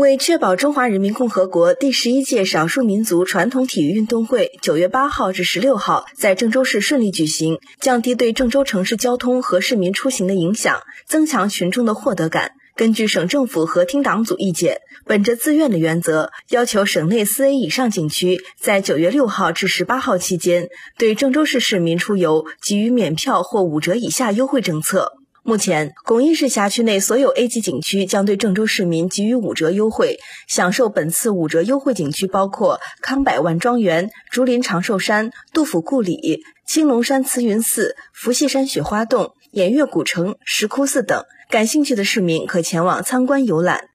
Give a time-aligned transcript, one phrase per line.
[0.00, 25.19] 为确保中华人民共和国第十一届少数民族传统体育运动会九月八号至十六号在郑州市顺利举行，降低对郑州城市交通和市民出行的影响，增强群众的获得感，根据省政府和厅党组意见，本着自愿的原则，要求省内四 A 以上景区在九月六号至十八号期间，对郑州市市民出游给予免票或五折以下优惠政策。
[25.50, 30.20] 目前，巩义市辖区内所有 A 级景区将对郑州市民给予五折优惠。
[30.46, 41.24] 享受本次五折优惠景区包括康百万庄园、竹林长寿山、杜甫故里、青龙山慈云寺、伏羲山雪花洞、偃月古城、石窟寺等。
[41.50, 43.88] 感兴趣的市民可前往参观游览。